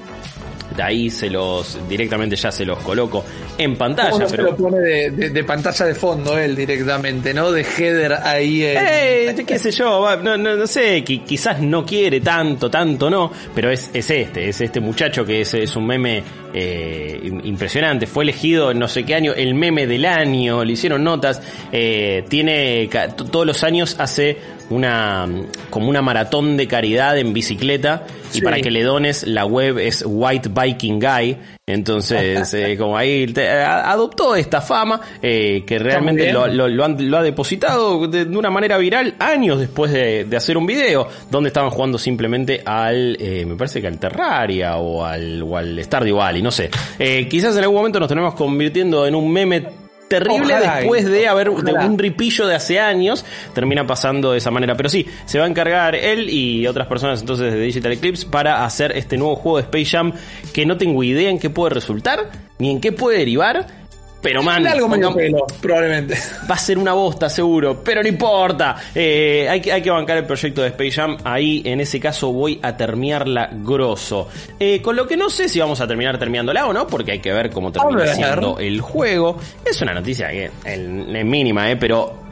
de 0.75 0.83
ahí 0.83 1.09
se 1.09 1.29
los 1.29 1.77
directamente 1.87 2.35
ya 2.35 2.51
se 2.51 2.65
los 2.65 2.79
coloco 2.79 3.23
en 3.57 3.75
pantalla 3.75 4.27
se 4.27 4.35
pero 4.35 4.43
lo 4.51 4.55
pone 4.57 4.77
de, 4.79 5.11
de- 5.11 5.29
de 5.29 5.43
pantalla 5.43 5.85
de 5.85 5.95
fondo 5.95 6.37
él 6.37 6.55
directamente, 6.55 7.33
¿no? 7.33 7.51
De 7.51 7.61
header 7.61 8.13
ahí. 8.23 8.63
en- 8.65 8.77
Eh, 8.79 9.35
qué 9.47 9.57
sé 9.59 9.71
yo, 9.71 10.15
no, 10.21 10.37
no, 10.37 10.55
no 10.55 10.67
sé, 10.67 11.03
qui- 11.03 11.23
quizás 11.23 11.61
no 11.61 11.85
quiere 11.85 12.19
tanto, 12.21 12.69
tanto 12.69 13.09
no, 13.09 13.31
pero 13.53 13.71
es, 13.71 13.89
es 13.93 14.09
este, 14.09 14.49
es 14.49 14.61
este 14.61 14.79
muchacho 14.79 15.25
que 15.25 15.41
es, 15.41 15.53
es 15.53 15.75
un 15.75 15.87
meme 15.87 16.23
eh, 16.53 17.19
im- 17.23 17.41
impresionante, 17.45 18.07
fue 18.07 18.23
elegido 18.23 18.71
en 18.71 18.79
no 18.79 18.87
sé 18.87 19.03
qué 19.03 19.15
año, 19.15 19.33
el 19.35 19.55
meme 19.55 19.87
del 19.87 20.05
año, 20.05 20.63
le 20.63 20.73
hicieron 20.73 21.03
notas, 21.03 21.41
eh, 21.71 22.23
tiene, 22.29 22.89
todos 23.31 23.45
los 23.45 23.63
años 23.63 23.95
hace 23.99 24.37
una 24.69 25.27
como 25.69 25.89
una 25.89 26.01
maratón 26.01 26.57
de 26.57 26.67
caridad 26.67 27.17
en 27.19 27.33
bicicleta 27.33 28.03
y 28.33 28.41
para 28.41 28.57
que 28.61 28.71
le 28.71 28.81
dones 28.83 29.23
la 29.27 29.45
web 29.45 29.77
es 29.77 30.03
White 30.07 30.49
Biking 30.49 30.99
Guy. 30.99 31.37
Entonces, 31.67 32.53
eh, 32.53 32.77
como 32.77 32.95
ahí 32.95 33.25
te- 33.25 33.49
a- 33.49 33.89
adoptó 33.91 34.35
esta 34.35 34.61
fama 34.61 35.01
eh, 35.19 35.63
que 35.65 35.79
realmente 35.79 36.31
lo, 36.31 36.45
lo- 36.47 36.67
lo 36.67 36.85
han- 36.85 37.09
lo 37.09 37.17
ha 37.17 37.23
depositado 37.23 38.07
de, 38.07 38.25
de 38.25 38.37
una 38.37 38.51
manera 38.51 38.77
viral 38.77 39.15
años 39.17 39.59
después 39.59 39.91
de, 39.91 40.25
de 40.25 40.37
hacer 40.37 40.57
un 40.57 40.67
video 40.67 41.07
donde 41.31 41.47
estaban 41.47 41.71
jugando 41.71 41.97
simplemente 41.97 42.61
al, 42.63 43.17
eh, 43.19 43.45
me 43.47 43.55
parece 43.55 43.81
que 43.81 43.87
al 43.87 43.97
Terraria 43.97 44.77
o 44.77 45.03
al, 45.03 45.41
o 45.41 45.57
al 45.57 45.83
Stardew 45.83 46.17
Valley, 46.17 46.43
no 46.43 46.51
sé. 46.51 46.69
Eh, 46.99 47.27
quizás 47.27 47.55
en 47.57 47.63
algún 47.63 47.77
momento 47.77 47.99
nos 47.99 48.09
tenemos 48.09 48.35
convirtiendo 48.35 49.07
en 49.07 49.15
un 49.15 49.31
meme 49.33 49.63
terrible 50.07 50.53
Ojalá, 50.53 50.77
después 50.77 51.05
de 51.05 51.27
haber 51.27 51.51
de 51.51 51.73
un 51.73 51.97
ripillo 51.97 52.47
de 52.47 52.55
hace 52.55 52.79
años 52.79 53.25
termina 53.53 53.85
pasando 53.85 54.31
de 54.31 54.37
esa 54.37 54.51
manera. 54.51 54.75
Pero 54.75 54.89
sí 54.89 55.05
se 55.25 55.39
va 55.39 55.45
a 55.45 55.47
encargar 55.47 55.95
él 55.95 56.29
y 56.29 56.67
otras 56.67 56.87
personas 56.87 57.21
entonces 57.21 57.53
de 57.53 57.59
Digital 57.59 57.93
Eclipse 57.93 58.27
para 58.27 58.65
hacer 58.65 58.95
este 58.95 59.17
nuevo 59.17 59.35
juego 59.35 59.57
de 59.57 59.63
Space 59.63 59.85
Jam 59.85 60.13
que 60.53 60.65
no 60.65 60.77
tengo 60.77 61.03
idea 61.03 61.29
en 61.29 61.39
qué 61.39 61.49
puede 61.49 61.73
resultar 61.73 62.29
ni 62.59 62.71
en 62.71 62.81
qué 62.81 62.91
puede 62.91 63.19
derivar 63.19 63.67
pero 64.25 64.41
man 64.41 64.65
algo 64.65 64.87
medio 64.87 65.13
pelo, 65.13 65.45
probablemente. 65.61 66.17
va 66.49 66.55
a 66.55 66.57
ser 66.57 66.79
una 66.79 66.93
bosta 66.93 67.29
seguro, 67.29 67.83
pero 67.83 68.01
no 68.01 68.09
importa. 68.09 68.75
Eh, 68.95 69.47
hay, 69.47 69.61
que, 69.61 69.71
hay 69.71 69.83
que 69.83 69.91
bancar 69.91 70.17
el 70.17 70.25
proyecto 70.25 70.63
de 70.63 70.69
Space 70.69 70.93
Jam. 70.93 71.17
Ahí, 71.23 71.61
en 71.63 71.79
ese 71.79 71.99
caso, 71.99 72.33
voy 72.33 72.59
a 72.63 72.75
terminarla 72.75 73.51
grosso. 73.53 74.27
Eh, 74.59 74.81
con 74.81 74.95
lo 74.95 75.05
que 75.05 75.15
no 75.15 75.29
sé 75.29 75.47
si 75.47 75.59
vamos 75.59 75.79
a 75.79 75.87
terminar 75.87 76.17
terminándola 76.17 76.65
o 76.65 76.73
no, 76.73 76.87
porque 76.87 77.11
hay 77.11 77.19
que 77.19 77.31
ver 77.31 77.51
cómo 77.51 77.71
termina 77.71 78.07
siendo 78.15 78.57
el 78.57 78.81
juego. 78.81 79.37
Es 79.63 79.79
una 79.83 79.93
noticia 79.93 80.31
que 80.31 80.49
es 80.65 81.23
mínima, 81.23 81.69
eh, 81.69 81.75
pero 81.75 82.25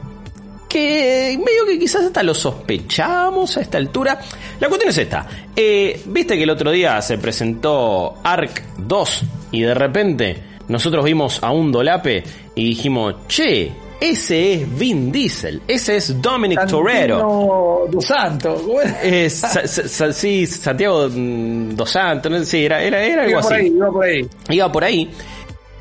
que 0.68 1.38
medio 1.38 1.64
que 1.64 1.78
quizás 1.78 2.06
hasta 2.06 2.24
lo 2.24 2.34
sospechamos 2.34 3.56
a 3.56 3.60
esta 3.60 3.78
altura. 3.78 4.18
La 4.58 4.66
cuestión 4.66 4.90
es 4.90 4.98
esta. 4.98 5.28
Eh, 5.54 6.02
Viste 6.06 6.36
que 6.36 6.42
el 6.42 6.50
otro 6.50 6.72
día 6.72 7.00
se 7.02 7.18
presentó 7.18 8.16
Ark 8.24 8.64
2 8.78 9.22
y 9.52 9.62
de 9.62 9.74
repente 9.74 10.53
nosotros 10.68 11.04
vimos 11.04 11.42
a 11.42 11.50
un 11.50 11.70
dolape 11.72 12.22
y 12.54 12.64
dijimos, 12.70 13.14
che, 13.28 13.72
ese 14.00 14.54
es 14.54 14.78
Vin 14.78 15.10
Diesel, 15.12 15.62
ese 15.68 15.96
es 15.96 16.20
Dominic 16.20 16.66
Torero. 16.66 17.18
Santino 17.18 17.80
Dos 17.90 18.04
Santos. 18.04 18.66
Bueno, 18.66 18.94
Es, 19.02 19.34
Sa- 19.34 19.66
Sa- 19.66 19.88
Sa- 19.88 20.12
sí, 20.12 20.46
Santiago 20.46 21.08
mm, 21.10 21.74
Dos 21.76 21.90
Santos, 21.90 22.30
no 22.32 22.38
sé, 22.40 22.44
sí, 22.46 22.64
era, 22.64 22.82
era, 22.82 23.02
era 23.02 23.22
algo 23.22 23.30
iba 23.32 23.40
por 23.42 23.52
así 23.52 23.62
ahí, 23.62 23.66
iba 23.74 23.90
por 23.90 24.04
ahí. 24.04 24.28
iba 24.50 24.72
por 24.72 24.84
ahí. 24.84 25.10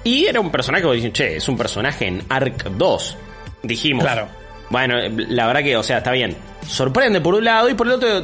Y 0.06 0.25
era 0.25 0.40
un 0.42 0.52
personaje 0.52 0.86
decís, 0.86 1.12
che, 1.13 1.38
es 1.38 1.48
un 1.48 1.58
personaje 1.58 2.08
en 2.08 2.22
Ark 2.30 2.66
2. 2.78 3.18
Dijimos. 3.63 4.04
Claro. 4.04 4.28
Bueno, 4.70 4.98
eh, 5.00 5.10
la 5.30 5.48
verdad 5.48 5.62
que, 5.63 5.78
o 5.78 5.84
sea, 5.84 6.00
está 6.00 6.12
bien. 6.12 6.36
Sorprende 6.68 7.22
por 7.22 7.36
un 7.36 7.44
lado 7.46 7.70
y 7.70 7.74
por 7.74 7.88
el 7.88 7.94
otro 7.94 8.24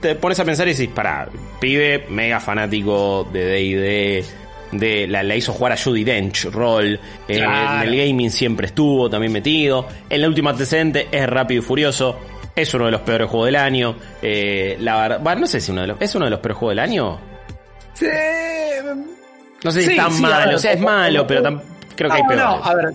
te 0.00 0.14
pones 0.14 0.38
a 0.40 0.44
pensar 0.44 0.66
y 0.66 0.72
decís, 0.72 0.88
pará, 0.94 1.28
pibe 1.60 2.06
mega 2.08 2.40
fanático 2.40 3.28
de 3.32 3.44
D&D, 3.44 4.24
de 4.72 5.06
la, 5.06 5.22
la 5.22 5.34
hizo 5.36 5.52
jugar 5.52 5.72
a 5.72 5.76
Judy 5.76 6.04
Dench, 6.04 6.44
rol, 6.50 6.98
eh, 7.28 7.38
Claro. 7.38 7.82
en 7.82 7.88
el 7.92 7.96
gaming 8.06 8.30
siempre 8.30 8.66
estuvo 8.66 9.08
también 9.10 9.32
metido. 9.32 9.86
En 10.08 10.20
el 10.22 10.28
último 10.28 10.50
antecedente 10.50 11.08
es 11.10 11.26
rápido 11.28 11.60
y 11.60 11.64
furioso. 11.64 12.18
Es 12.54 12.72
uno 12.74 12.86
de 12.86 12.90
los 12.90 13.00
peores 13.02 13.28
juegos 13.28 13.46
del 13.46 13.56
año. 13.56 13.96
Eh, 14.22 14.76
la 14.80 15.18
bueno, 15.18 15.42
no 15.42 15.46
sé 15.46 15.60
si 15.60 15.70
uno 15.72 15.82
de 15.82 15.86
los, 15.88 16.00
es 16.00 16.14
uno 16.14 16.24
de 16.26 16.30
los 16.32 16.40
peores 16.40 16.58
juegos 16.58 16.72
del 16.72 16.78
año. 16.84 17.20
Sí, 17.94 18.06
No 19.64 19.70
sé 19.70 19.80
si 19.82 19.86
Sí, 19.88 19.92
es 19.92 19.96
tan 19.98 20.12
sí, 20.12 20.22
malo, 20.22 20.46
ver, 20.46 20.54
o 20.54 20.58
sea, 20.58 20.72
es 20.72 20.76
como- 20.78 20.88
malo, 20.88 21.26
pero 21.26 21.62
creo 21.96 22.10
que 22.10 22.16
hay 22.16 22.22
no, 22.22 22.28
peores. 22.28 22.44
no, 22.44 22.64
a 22.64 22.74
ver. 22.74 22.94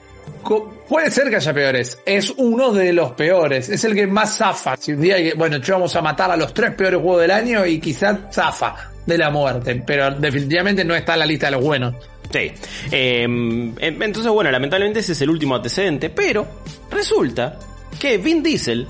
Puede 0.87 1.09
ser 1.09 1.29
que 1.29 1.37
haya 1.37 1.53
peores. 1.53 1.99
Es 2.05 2.31
uno 2.37 2.71
de 2.71 2.93
los 2.93 3.11
peores. 3.13 3.69
Es 3.69 3.83
el 3.85 3.95
que 3.95 4.05
más 4.05 4.37
zafa. 4.37 4.75
Si 4.77 4.93
un 4.93 5.01
día, 5.01 5.15
hay 5.15 5.29
que- 5.31 5.33
bueno, 5.35 5.57
vamos 5.67 5.95
a 5.95 6.01
matar 6.01 6.29
a 6.31 6.37
los 6.37 6.53
tres 6.53 6.71
peores 6.75 6.99
juegos 7.01 7.21
del 7.21 7.31
año 7.31 7.65
y 7.65 7.79
quizás 7.79 8.17
zafa 8.31 8.91
de 9.05 9.17
la 9.17 9.29
muerte. 9.29 9.83
Pero 9.85 10.11
definitivamente 10.11 10.83
no 10.83 10.95
está 10.95 11.13
en 11.13 11.19
la 11.19 11.25
lista 11.25 11.47
de 11.47 11.51
los 11.53 11.63
buenos. 11.63 11.95
Sí. 12.31 12.51
Eh, 12.91 13.23
entonces, 13.23 14.31
bueno, 14.31 14.51
lamentablemente 14.51 14.99
ese 14.99 15.13
es 15.13 15.21
el 15.21 15.29
último 15.29 15.55
antecedente, 15.55 16.09
pero 16.09 16.47
resulta 16.91 17.59
que 17.99 18.17
Vin 18.17 18.43
Diesel 18.43 18.87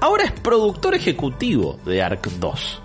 ahora 0.00 0.24
es 0.24 0.32
productor 0.32 0.94
ejecutivo 0.94 1.78
de 1.84 2.02
Ark 2.02 2.28
2. 2.38 2.82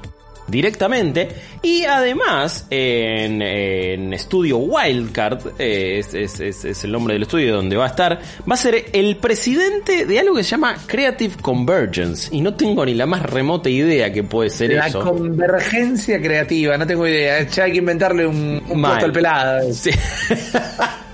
Directamente. 0.48 1.30
Y 1.64 1.86
además, 1.86 2.68
en, 2.70 3.42
en 3.42 4.14
estudio 4.14 4.58
Wildcard, 4.58 5.54
eh, 5.60 5.98
es, 6.00 6.14
es- 6.14 6.40
es- 6.40 6.66
es 6.66 6.84
el 6.84 6.92
nombre 6.92 7.14
del 7.16 7.24
estudio 7.24 7.56
donde 7.56 7.76
va 7.76 7.86
a 7.86 7.88
estar, 7.88 8.20
va 8.50 8.54
a 8.54 8.58
ser 8.58 8.86
el 8.94 9.18
presidente 9.18 10.06
de 10.06 10.20
algo 10.20 10.36
que 10.36 10.44
se 10.44 10.52
llama 10.52 10.76
Creative 10.86 11.36
Convergence. 11.42 12.30
Y 12.32 12.42
no 12.42 12.54
tengo 12.54 12.86
ni 12.86 12.94
la 12.94 13.06
más 13.08 13.24
remota 13.24 13.70
idea 13.70 14.14
que 14.14 14.24
puede 14.24 14.50
ser 14.52 14.72
La 14.74 14.88
eso. 14.88 15.02
convergencia 15.02 16.22
creativa, 16.22 16.78
no 16.78 16.86
tengo 16.86 17.08
idea. 17.08 17.42
Ya 17.48 17.64
hay 17.64 17.72
que 17.72 17.78
inventarle 17.80 18.28
un, 18.28 18.62
un 18.70 18.82
puesto 18.82 19.06
al 19.06 19.12
pelado. 19.12 19.74
Sí. 19.74 19.90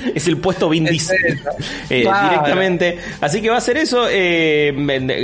es 0.14 0.26
el 0.28 0.36
puesto 0.38 0.68
Vin 0.68 0.86
Es 0.86 0.92
Diesel. 0.92 1.40
Eh, 1.90 2.02
Claro. 2.02 2.28
directamente. 2.30 2.98
Así 3.20 3.42
que 3.42 3.50
va 3.50 3.56
a 3.56 3.60
ser 3.60 3.76
eso. 3.76 4.06
eh, 4.08 4.72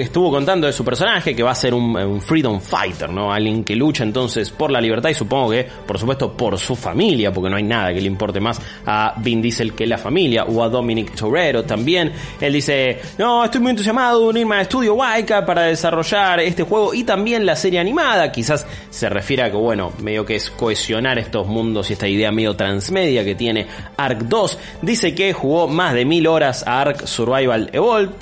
estuvo 0.00 0.30
contando 0.30 0.66
de 0.66 0.72
su 0.72 0.84
personaje 0.84 1.34
que 1.34 1.42
va 1.42 1.52
a 1.52 1.54
ser 1.54 1.74
un, 1.74 1.96
un 1.96 2.20
freedom 2.20 2.60
fighter, 2.60 3.08
¿no? 3.10 3.32
Alguien 3.32 3.62
que 3.64 3.76
lucha 3.76 4.02
entonces 4.02 4.50
por 4.50 4.70
la 4.70 4.80
libertad 4.80 5.10
y 5.10 5.14
supongo 5.14 5.50
que, 5.50 5.64
por 5.86 5.98
supuesto, 5.98 6.32
por 6.36 6.58
su 6.58 6.74
familia, 6.76 7.32
porque 7.32 7.50
no 7.50 7.56
hay 7.56 7.62
nada 7.62 7.92
que 7.94 8.00
le 8.00 8.06
importe 8.08 8.40
más 8.40 8.60
a 8.84 9.14
Vin 9.18 9.40
Diesel 9.40 9.74
que 9.74 9.86
la 9.86 9.98
familia, 9.98 10.44
o 10.44 10.62
a 10.62 10.68
Dominic 10.68 11.14
Torero 11.14 11.64
también. 11.64 12.12
Él 12.40 12.52
dice, 12.52 12.98
no, 13.18 13.44
estoy 13.44 13.60
muy 13.60 13.70
entusiasmado 13.70 14.20
de 14.20 14.26
unirme 14.26 14.56
a 14.56 14.60
Estudio 14.62 14.94
Waika 14.94 15.44
para 15.46 15.62
desarrollar 15.62 16.40
este 16.40 16.62
juego 16.64 16.92
y 16.94 17.04
también 17.04 17.46
la 17.46 17.54
serie 17.56 17.78
animada. 17.78 18.32
Quizás 18.32 18.66
se 18.90 19.08
refiere 19.08 19.44
a 19.44 19.50
que, 19.50 19.56
bueno, 19.56 19.92
medio 20.02 20.24
que 20.24 20.36
es 20.36 20.50
cohesionar 20.50 21.18
estos 21.18 21.46
mundos 21.46 21.90
y 21.90 21.92
esta 21.92 22.08
idea 22.08 22.32
medio 22.32 22.56
transmedia 22.56 23.24
que 23.24 23.34
tiene 23.34 23.66
Ark 23.96 24.20
2. 24.24 24.58
Dice 24.82 25.14
que 25.14 25.32
jugó 25.32 25.68
más 25.68 25.94
de 25.94 26.04
mil 26.04 26.26
horas 26.26 26.64
a 26.66 26.80
Ark 26.82 27.06
Survival 27.06 27.70
Evolved, 27.72 28.14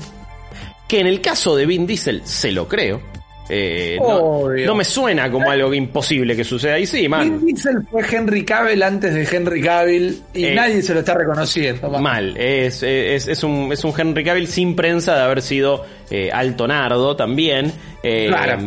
que 0.89 1.01
en 1.01 1.07
el 1.07 1.21
caso 1.21 1.57
de 1.57 1.67
Vin 1.67 1.87
Diesel 1.87 2.23
se 2.25 2.53
lo 2.53 2.69
creo. 2.69 3.01
Eh, 3.51 3.99
no, 4.01 4.75
me 4.75 4.85
suena 4.85 5.31
como 5.31 5.51
algo 5.51 5.75
imposible 5.75 6.35
que 6.35 6.45
suceda. 6.45 6.79
Y 6.79 6.87
sí, 6.87 7.09
man. 7.09 7.41
Vin 7.41 7.47
Diesel 7.55 7.87
fue 7.91 8.03
Henry 8.11 8.43
Cavill 8.43 8.83
antes 8.83 9.13
de 9.13 9.37
Henry 9.37 9.61
Cavill 9.61 10.23
y 10.33 10.47
Eh, 10.47 10.55
nadie 10.55 10.81
se 10.81 10.95
lo 10.95 11.01
está 11.01 11.13
reconociendo. 11.15 11.91
man. 11.91 12.03
Mal, 12.03 12.37
es, 12.39 12.83
es, 12.83 13.29
es 13.29 13.45
un, 13.45 13.71
es 13.71 13.85
un 13.85 13.93
Henry 13.97 14.25
Cavill 14.25 14.49
sin 14.49 14.75
prensa 14.75 15.15
de 15.15 15.23
haber 15.23 15.43
sido 15.43 15.85
eh, 16.11 16.31
alto 16.33 16.67
nardo 16.67 17.17
también. 17.17 17.73
eh, 18.03 18.27
Claro. 18.29 18.59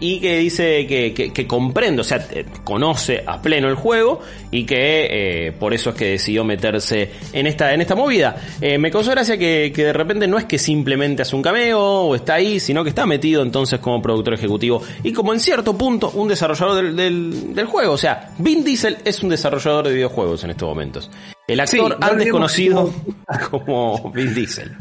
Y 0.00 0.20
que 0.20 0.38
dice 0.38 0.86
que, 0.86 1.12
que, 1.12 1.32
que 1.32 1.46
comprende, 1.46 2.00
o 2.00 2.04
sea, 2.04 2.26
eh, 2.30 2.44
conoce 2.64 3.22
a 3.26 3.40
pleno 3.42 3.68
el 3.68 3.74
juego 3.74 4.20
y 4.50 4.64
que 4.64 5.08
eh, 5.48 5.52
por 5.52 5.74
eso 5.74 5.90
es 5.90 5.96
que 5.96 6.04
decidió 6.10 6.44
meterse 6.44 7.10
en 7.32 7.46
esta, 7.46 7.74
en 7.74 7.80
esta 7.80 7.94
movida. 7.94 8.36
Eh, 8.60 8.78
me 8.78 8.90
causó 8.90 9.10
gracia 9.10 9.36
que, 9.36 9.72
que 9.74 9.84
de 9.84 9.92
repente 9.92 10.26
no 10.28 10.38
es 10.38 10.44
que 10.44 10.58
simplemente 10.58 11.22
hace 11.22 11.34
un 11.36 11.42
cameo 11.42 11.80
o 11.80 12.14
está 12.14 12.34
ahí, 12.34 12.60
sino 12.60 12.82
que 12.84 12.90
está 12.90 13.06
metido 13.06 13.42
entonces 13.42 13.80
como 13.80 14.00
productor 14.00 14.34
ejecutivo 14.34 14.82
y 15.02 15.12
como 15.12 15.32
en 15.32 15.40
cierto 15.40 15.76
punto 15.76 16.10
un 16.14 16.28
desarrollador 16.28 16.76
del, 16.76 16.96
del, 16.96 17.54
del 17.54 17.66
juego. 17.66 17.92
O 17.94 17.98
sea, 17.98 18.30
Vin 18.38 18.62
Diesel 18.64 18.98
es 19.04 19.22
un 19.22 19.28
desarrollador 19.30 19.88
de 19.88 19.94
videojuegos 19.94 20.44
en 20.44 20.50
estos 20.50 20.68
momentos. 20.68 21.10
El 21.48 21.66
Sí, 21.66 21.78
actor 21.80 21.98
no 21.98 22.06
antes 22.06 22.30
conocido 22.30 22.92
como 23.50 24.12
Vin 24.12 24.34
Diesel. 24.34 24.76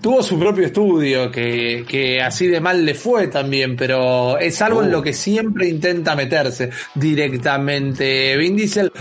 Tuvo 0.00 0.22
su 0.22 0.38
propio 0.38 0.66
estudio, 0.66 1.30
que, 1.32 1.84
que 1.88 2.20
así 2.22 2.46
de 2.46 2.60
mal 2.60 2.84
le 2.84 2.94
fue 2.94 3.26
también, 3.28 3.76
pero 3.76 4.38
es 4.38 4.60
algo 4.62 4.82
en 4.82 4.88
Uh. 4.88 4.92
lo 4.92 5.02
que 5.02 5.12
siempre 5.12 5.66
intenta 5.68 6.14
meterse 6.14 6.70
directamente. 6.94 8.36
Vin 8.36 8.54
Diesel, 8.56 8.92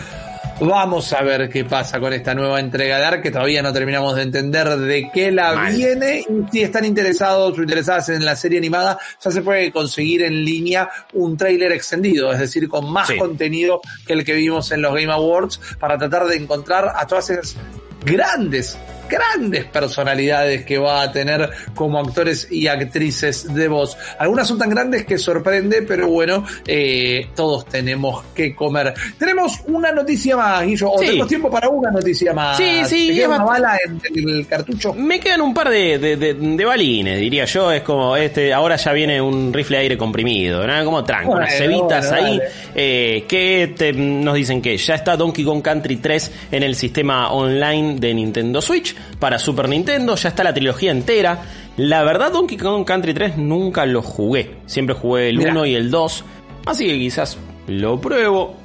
vamos 0.61 1.13
a 1.13 1.21
ver 1.21 1.47
qué 1.49 1.63
pasa 1.65 1.99
con 1.99 2.11
esta 2.13 2.33
nueva 2.33 2.59
entrega 2.59 2.97
de 2.97 3.05
Ark, 3.05 3.21
que 3.21 3.29
todavía 3.29 3.61
no 3.61 3.71
terminamos 3.71 4.15
de 4.15 4.23
entender 4.23 4.67
de 4.69 5.09
qué 5.13 5.31
la 5.31 5.53
Mal. 5.53 5.75
viene. 5.75 6.21
Y 6.21 6.51
si 6.51 6.61
están 6.63 6.85
interesados 6.85 7.57
o 7.57 7.61
interesadas 7.61 8.09
en 8.09 8.25
la 8.25 8.35
serie 8.35 8.57
animada, 8.57 8.97
ya 9.23 9.29
se 9.31 9.41
puede 9.41 9.71
conseguir 9.71 10.23
en 10.23 10.43
línea 10.43 10.89
un 11.13 11.37
tráiler 11.37 11.71
extendido, 11.71 12.31
es 12.33 12.39
decir, 12.39 12.67
con 12.67 12.91
más 12.91 13.09
Sí. 13.09 13.17
contenido 13.17 13.79
que 14.07 14.13
el 14.13 14.23
que 14.25 14.33
vimos 14.33 14.71
en 14.71 14.81
los 14.81 14.93
Game 14.95 15.11
Awards, 15.11 15.59
para 15.79 15.97
tratar 15.99 16.25
de 16.25 16.35
encontrar 16.37 16.91
a 16.95 17.05
todas 17.05 17.29
esas 17.29 17.55
grandes, 18.03 18.77
grandes 19.09 19.65
personalidades 19.65 20.65
que 20.65 20.77
va 20.77 21.01
a 21.03 21.11
tener 21.11 21.49
como 21.73 21.99
actores 21.99 22.47
y 22.51 22.67
actrices 22.67 23.53
de 23.53 23.67
voz. 23.67 23.97
Algunas 24.19 24.47
son 24.47 24.57
tan 24.57 24.69
grandes 24.69 25.05
que 25.05 25.17
sorprende, 25.17 25.81
pero 25.83 26.07
bueno, 26.07 26.45
eh, 26.67 27.27
todos 27.35 27.65
tenemos 27.65 28.23
que 28.33 28.55
comer. 28.55 28.93
Tenemos 29.17 29.59
una 29.67 29.91
noticia 29.91 30.35
más, 30.35 30.65
Guillo, 30.65 30.91
o 30.91 30.99
Sí. 30.99 31.05
tenemos 31.07 31.27
tiempo 31.27 31.49
para 31.51 31.69
una 31.69 31.91
noticia 31.91 32.33
más. 32.33 32.57
Sí, 32.57 32.81
sí, 32.85 33.07
¿Te 33.09 33.15
queda 33.15 33.27
una 33.27 33.43
bala 33.43 33.77
en 33.85 34.29
el 34.29 34.47
cartucho? 34.47 34.93
Me 34.93 35.19
quedan 35.19 35.41
un 35.41 35.53
par 35.53 35.69
de, 35.69 35.97
de, 35.99 36.17
de- 36.17 36.33
de 36.33 36.65
balines, 36.65 37.19
diría 37.19 37.45
yo. 37.45 37.71
Es 37.71 37.81
como, 37.83 38.15
este, 38.17 38.53
ahora 38.53 38.75
ya 38.75 38.91
viene 38.93 39.21
un 39.21 39.53
rifle 39.53 39.77
de 39.77 39.83
aire 39.83 39.97
comprimido, 39.97 40.65
¿no? 40.65 40.85
Como 40.85 41.03
tranco, 41.03 41.31
Bueno, 41.31 41.45
unas 41.45 41.57
cebitas 41.57 42.09
bueno, 42.09 42.25
ahí. 42.27 42.37
dale. 42.39 42.49
eh, 42.75 43.25
que 43.27 43.73
te- 43.77 43.93
nos 43.93 44.35
dicen 44.35 44.61
que 44.61 44.77
ya 44.77 44.95
está 44.95 45.15
Donkey 45.17 45.43
Kong 45.43 45.61
Country 45.61 45.97
3 45.97 46.31
en 46.51 46.63
el 46.63 46.75
sistema 46.75 47.31
online 47.31 47.95
de 47.99 48.13
Nintendo 48.13 48.61
Switch 48.61 48.94
para 49.19 49.39
Super 49.39 49.69
Nintendo. 49.69 50.15
Ya 50.15 50.29
está 50.29 50.43
la 50.43 50.53
trilogía 50.53 50.91
entera. 50.91 51.39
La 51.77 52.03
verdad, 52.03 52.31
Donkey 52.31 52.57
Kong 52.57 52.85
Country 52.85 53.13
3 53.13 53.37
nunca 53.37 53.85
lo 53.85 54.01
jugué. 54.01 54.57
Siempre 54.65 54.95
jugué 54.95 55.29
el 55.29 55.37
Mirá. 55.37 55.51
1 55.51 55.65
y 55.65 55.75
el 55.75 55.91
2. 55.91 56.23
Así 56.65 56.85
que 56.87 56.97
quizás 56.97 57.37
lo 57.67 57.99
pruebo. 57.99 58.55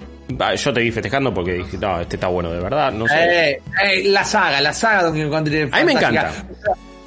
Va, 0.40 0.54
Yo 0.54 0.72
te 0.72 0.80
vi 0.80 0.92
festejando 0.92 1.34
porque 1.34 1.54
dije, 1.54 1.76
no, 1.78 2.00
este 2.00 2.14
está 2.16 2.28
bueno 2.28 2.52
de 2.52 2.60
verdad. 2.60 2.92
No 2.92 3.08
sé. 3.08 3.14
Eh, 3.50 3.62
eh, 3.84 4.02
la 4.04 4.24
saga, 4.24 4.60
la 4.60 4.72
saga 4.72 5.02
Donkey 5.04 5.22
Kong 5.24 5.32
Country. 5.32 5.56
es 5.62 5.72
A 5.72 5.78
mí 5.78 5.84
me 5.86 5.92
encanta. 5.92 6.32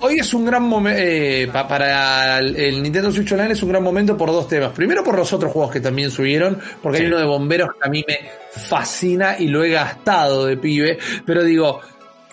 Hoy 0.01 0.19
es 0.19 0.33
un 0.33 0.43
gran 0.43 0.63
momento 0.63 1.65
para 1.65 2.39
el, 2.39 2.57
el 2.57 2.83
Nintendo 2.83 3.09
Switch 3.09 3.31
Online 3.31 3.53
es 3.53 3.63
un 3.63 3.69
gran 3.69 3.81
momento 3.81 4.17
por 4.17 4.29
dos 4.29 4.49
temas. 4.49 4.71
Primero 4.71 5.01
por 5.01 5.17
los 5.17 5.31
otros 5.31 5.49
juegos 5.53 5.71
que 5.71 5.79
también 5.79 6.11
subieron, 6.11 6.59
porque 6.81 6.97
Sí. 6.97 7.03
hay 7.05 7.07
uno 7.09 7.19
de 7.19 7.25
bomberos 7.25 7.69
que 7.81 7.87
a 7.87 7.89
mí 7.89 8.03
me 8.05 8.17
fascina 8.51 9.37
y 9.39 9.47
lo 9.47 9.63
he 9.63 9.69
gastado 9.69 10.45
de 10.45 10.57
pibe. 10.57 10.97
Pero 11.25 11.41
digo, 11.45 11.79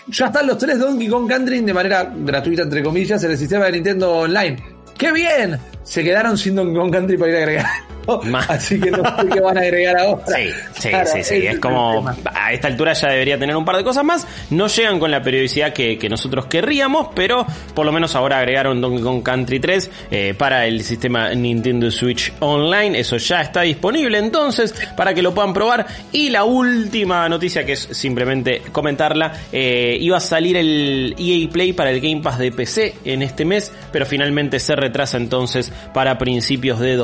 ya 0.09 0.27
están 0.27 0.47
los 0.47 0.59
tres 0.59 0.79
Donkey 0.79 1.09
Kong 1.09 1.29
Country 1.29 1.61
de 1.61 1.75
manera 1.75 2.13
gratuita 2.15 2.63
entre 2.63 2.83
comillas 2.83 3.23
en 3.25 3.31
el 3.31 3.39
sistema 3.39 3.67
de 3.67 3.73
Nintendo 3.73 4.11
Online. 4.19 4.57
¡Qué 4.97 5.13
bien! 5.13 5.59
Se 5.83 6.05
quedaron 6.05 6.37
sin 6.37 6.55
Donkey 6.55 6.75
Kong 6.75 6.93
Country 6.93 7.17
para 7.17 7.31
ir 7.31 7.37
a 7.37 7.39
agregar. 7.39 7.90
Así 8.49 8.81
que 8.81 8.91
no 8.91 8.99
sé 8.99 9.29
qué 9.33 9.41
van 9.41 9.59
a 9.59 9.61
agregar 9.61 9.99
ahora. 9.99 10.25
Sí, 10.27 10.51
sí, 10.79 10.89
Claro, 10.89 11.11
sí, 11.13 11.23
sí. 11.23 11.47
Es 11.47 11.59
como 11.59 12.09
a 12.09 12.53
esta 12.53 12.69
altura 12.69 12.93
ya 12.93 13.09
debería 13.09 13.39
tener 13.39 13.57
un 13.57 13.65
par 13.65 13.77
de 13.77 13.85
cosas 13.85 14.05
más. 14.05 14.27
No 14.51 14.67
llegan 14.67 14.99
con 14.99 15.11
la 15.11 15.23
periodicidad 15.23 15.73
que, 15.73 15.99
que 15.99 16.09
nosotros 16.09 16.47
querríamos, 16.47 17.09
pero 17.15 17.47
por 17.75 17.87
lo 17.87 17.93
menos 17.93 18.15
ahora 18.15 18.39
agregaron 18.39 18.81
Donkey 18.81 19.03
Kong 19.03 19.23
Country 19.23 19.61
3 19.61 19.91
eh, 20.11 20.35
para 20.37 20.67
el 20.67 20.83
sistema 20.83 21.35
Nintendo 21.35 21.91
Switch 21.91 22.33
Online. 22.41 22.99
Eso 22.99 23.17
ya 23.17 23.43
está 23.43 23.63
disponible 23.63 24.19
entonces 24.19 24.75
para 24.97 25.15
que 25.15 25.23
lo 25.23 25.35
puedan 25.35 25.53
probar. 25.53 25.87
Y 26.13 26.31
la 26.31 26.45
última 26.45 27.29
noticia 27.29 27.65
que 27.65 27.73
es 27.73 27.89
simplemente 27.93 28.63
comentarla, 28.73 29.33
eh, 29.53 29.97
iba 30.01 30.17
a 30.17 30.21
salir 30.21 30.57
el 30.57 31.15
EA 31.19 31.49
Play 31.51 31.73
para 31.73 31.91
el 31.91 32.01
Game 32.01 32.23
Pass 32.23 32.39
de 32.39 32.53
PC 32.53 32.95
en 33.05 33.23
este 33.23 33.45
mes, 33.45 33.73
pero 33.93 34.07
finalmente 34.07 34.59
se 34.59 34.77
retrasa 34.77 35.17
entonces 35.17 35.73
para 35.93 36.19
principios 36.19 36.81
de 36.81 36.97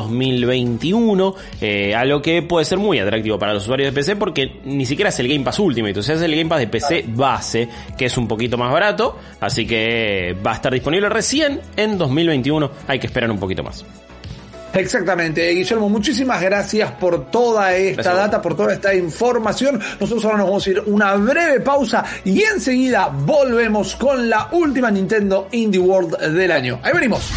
2021, 0.90 1.34
eh, 1.60 1.94
a 1.94 2.04
lo 2.04 2.22
que 2.22 2.42
puede 2.42 2.64
ser 2.64 2.78
muy 2.78 2.98
atractivo 2.98 3.38
para 3.38 3.54
los 3.54 3.64
usuarios 3.64 3.92
de 3.92 4.00
PC 4.00 4.16
porque 4.16 4.60
ni 4.64 4.86
siquiera 4.86 5.08
es 5.10 5.18
el 5.20 5.28
Game 5.28 5.44
Pass 5.44 5.58
Ultimate, 5.58 5.98
o 5.98 6.02
sea, 6.02 6.14
es 6.14 6.22
el 6.22 6.34
Game 6.34 6.48
Pass 6.48 6.60
de 6.60 6.68
PC 6.68 7.04
base, 7.08 7.68
que 7.96 8.06
es 8.06 8.16
un 8.16 8.28
poquito 8.28 8.56
más 8.56 8.72
barato, 8.72 9.18
así 9.40 9.66
que 9.66 10.36
va 10.44 10.52
a 10.52 10.54
estar 10.54 10.72
disponible 10.72 11.08
recién 11.08 11.60
en 11.76 11.98
2021, 11.98 12.70
hay 12.86 12.98
que 12.98 13.06
esperar 13.06 13.30
un 13.30 13.38
poquito 13.38 13.62
más. 13.62 13.84
Exactamente, 14.76 15.52
Guillermo, 15.52 15.88
muchísimas 15.88 16.42
gracias 16.42 16.90
por 16.92 17.30
toda 17.30 17.74
esta 17.74 18.02
Gracias. 18.02 18.16
data, 18.16 18.42
por 18.42 18.54
toda 18.54 18.74
esta 18.74 18.94
información. 18.94 19.80
Nosotros 19.98 20.22
ahora 20.26 20.38
nos 20.38 20.46
vamos 20.48 20.66
a 20.66 20.70
ir 20.70 20.82
una 20.84 21.14
breve 21.14 21.60
pausa 21.60 22.04
y 22.24 22.42
enseguida 22.42 23.08
volvemos 23.08 23.96
con 23.96 24.28
la 24.28 24.48
última 24.52 24.90
Nintendo 24.90 25.48
Indie 25.52 25.80
World 25.80 26.18
del 26.18 26.50
año. 26.52 26.78
Ahí 26.82 26.92
venimos. 26.92 27.32